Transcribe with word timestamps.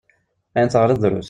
Ayen 0.55 0.69
teɣriḍ 0.69 0.97
drus. 1.03 1.19